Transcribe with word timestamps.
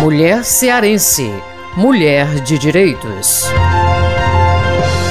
Mulher 0.00 0.44
cearense, 0.44 1.28
mulher 1.76 2.42
de 2.42 2.56
direitos. 2.56 3.44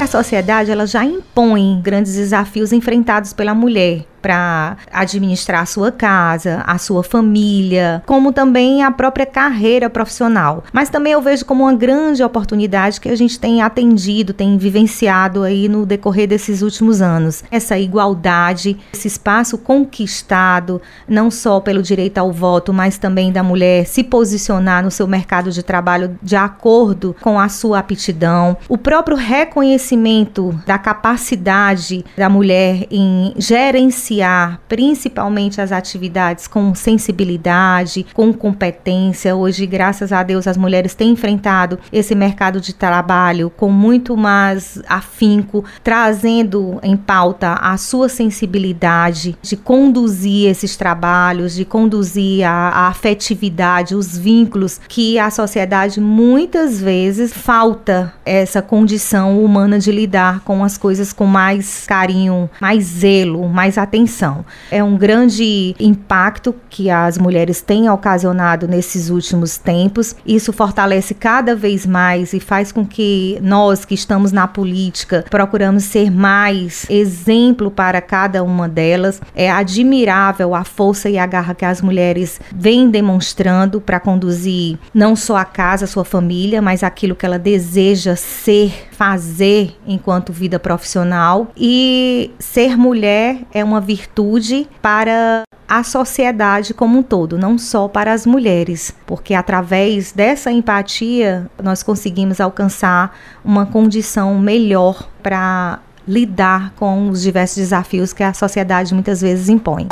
A 0.02 0.08
sociedade 0.08 0.72
ela 0.72 0.88
já 0.88 1.04
impõe 1.04 1.82
grandes 1.82 2.16
desafios 2.16 2.72
enfrentados 2.72 3.34
pela 3.34 3.54
mulher 3.54 4.06
para 4.22 4.78
administrar 4.92 5.62
a 5.62 5.66
sua 5.66 5.92
casa, 5.92 6.64
a 6.66 6.78
sua 6.78 7.04
família, 7.04 8.04
como 8.06 8.32
também 8.32 8.84
a 8.84 8.92
própria 8.92 9.26
carreira 9.26 9.90
profissional. 9.90 10.64
Mas 10.72 10.90
também 10.90 11.14
eu 11.14 11.22
vejo 11.22 11.46
como 11.46 11.64
uma 11.64 11.74
grande 11.74 12.24
oportunidade 12.24 13.02
que 13.02 13.10
a 13.10 13.16
gente 13.16 13.40
tem 13.40 13.62
atendido, 13.62 14.34
tem 14.34 14.58
vivenciado 14.58 15.44
aí 15.44 15.68
no 15.68 15.86
decorrer 15.86 16.28
desses 16.28 16.62
últimos 16.62 17.02
anos. 17.02 17.44
Essa 17.50 17.78
igualdade, 17.78 18.78
esse 18.94 19.08
espaço 19.08 19.58
conquistado, 19.58 20.82
não 21.08 21.32
só 21.32 21.60
pelo 21.60 21.82
direito 21.82 22.20
ao 22.20 22.32
voto, 22.32 22.72
mas 22.72 22.98
também 22.98 23.32
da 23.32 23.42
mulher 23.42 23.86
se 23.86 24.04
posicionar 24.04 24.84
no 24.84 24.92
seu 24.92 25.08
mercado 25.08 25.52
de 25.52 25.64
trabalho 25.64 26.18
de 26.22 26.36
acordo 26.36 27.16
com 27.22 27.40
a 27.40 27.50
sua 27.50 27.80
aptidão, 27.80 28.56
o 28.70 28.78
próprio 28.78 29.18
reconhecimento 29.18 30.60
da 30.66 30.78
capacidade 30.78 32.06
da 32.18 32.30
mulher 32.30 32.86
em 32.92 33.34
gerenciar 33.38 34.11
gerenciar 34.12 34.60
principalmente 34.68 35.62
as 35.62 35.72
atividades 35.72 36.48
com 36.48 36.76
sensibilidade, 36.76 38.06
com 38.14 38.34
competência. 38.34 39.36
Hoje, 39.36 39.66
graças 39.66 40.12
a 40.12 40.22
Deus, 40.24 40.48
as 40.48 40.58
mulheres 40.58 40.94
têm 40.94 41.12
enfrentado 41.12 41.80
esse 41.92 42.14
mercado 42.14 42.60
de 42.60 42.74
trabalho 42.74 43.50
com 43.50 43.70
muito 43.70 44.18
mais 44.18 44.82
afinco, 44.88 45.64
trazendo 45.84 46.80
em 46.84 46.98
pauta 46.98 47.54
a 47.54 47.78
sua 47.78 48.10
sensibilidade 48.10 49.38
de 49.42 49.56
conduzir 49.56 50.50
esses 50.50 50.76
trabalhos, 50.76 51.54
de 51.54 51.66
conduzir 51.66 52.44
a, 52.46 52.70
a 52.70 52.88
afetividade, 52.88 53.96
os 53.96 54.18
vínculos 54.18 54.80
que 54.88 55.18
a 55.18 55.30
sociedade 55.30 56.00
muitas 56.02 56.82
vezes 56.82 57.34
falta 57.34 58.14
essa 58.26 58.62
condição 58.62 59.44
humana 59.44 59.80
de 59.80 59.92
lidar 59.92 60.42
com 60.42 60.64
as 60.64 60.78
coisas 60.78 61.14
com 61.14 61.26
mais 61.26 61.86
carinho, 61.86 62.50
mais 62.60 62.84
zelo, 62.84 63.48
mais 63.48 63.78
atenção 63.78 64.01
atenção. 64.02 64.44
É 64.70 64.84
um 64.84 64.98
grande 64.98 65.76
impacto 65.80 66.56
que 66.70 66.90
as 66.90 67.18
mulheres 67.18 67.62
têm 67.62 67.90
ocasionado 67.90 68.68
nesses 68.68 69.10
últimos 69.10 69.58
tempos. 69.58 70.16
Isso 70.26 70.52
fortalece 70.52 71.14
cada 71.14 71.56
vez 71.56 71.86
mais 71.86 72.34
e 72.34 72.40
faz 72.40 72.72
com 72.72 72.86
que 72.86 73.38
nós 73.42 73.86
que 73.86 73.94
estamos 73.94 74.32
na 74.32 74.48
política 74.48 75.24
procuramos 75.30 75.84
ser 75.84 76.12
mais 76.12 76.86
exemplo 76.90 77.70
para 77.70 78.02
cada 78.02 78.44
uma 78.44 78.68
delas. 78.68 79.22
É 79.36 79.50
admirável 79.50 80.56
a 80.56 80.64
força 80.64 81.10
e 81.10 81.18
a 81.18 81.26
garra 81.26 81.54
que 81.54 81.66
as 81.66 81.82
mulheres 81.82 82.40
vêm 82.54 82.90
demonstrando 82.90 83.80
para 83.80 84.00
conduzir 84.00 84.78
não 84.94 85.16
só 85.16 85.38
a 85.38 85.46
casa, 85.46 85.86
a 85.86 85.88
sua 85.88 86.04
família, 86.04 86.62
mas 86.62 86.84
aquilo 86.84 87.16
que 87.16 87.26
ela 87.26 87.40
deseja 87.40 88.16
ser, 88.16 88.90
fazer 89.02 89.76
enquanto 89.88 90.32
vida 90.32 90.60
profissional. 90.60 91.48
E 91.58 92.30
ser 92.38 92.78
mulher 92.78 93.40
é 93.52 93.64
uma 93.64 93.82
virtude 93.82 94.70
para 94.80 95.42
a 95.68 95.84
sociedade 95.84 96.72
como 96.72 97.00
um 97.00 97.02
todo, 97.02 97.36
não 97.36 97.58
só 97.58 97.88
para 97.88 98.14
as 98.14 98.28
mulheres, 98.28 98.94
porque 99.08 99.34
através 99.34 100.12
dessa 100.12 100.52
empatia 100.52 101.50
nós 101.64 101.82
conseguimos 101.82 102.40
alcançar 102.40 103.18
uma 103.44 103.66
condição 103.66 104.38
melhor 104.38 105.10
para 105.24 105.80
lidar 106.08 106.72
com 106.76 107.10
os 107.10 107.24
diversos 107.24 107.58
desafios 107.58 108.14
que 108.14 108.22
a 108.22 108.36
sociedade 108.36 108.94
muitas 108.94 109.20
vezes 109.20 109.50
impõe. 109.50 109.88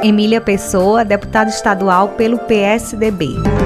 Emília 0.00 0.40
Pessoa, 0.40 1.04
deputada 1.04 1.50
estadual 1.50 2.10
pelo 2.10 2.38
PSDB. 2.38 3.65